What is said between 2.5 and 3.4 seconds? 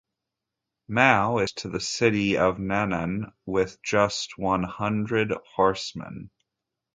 Nan'an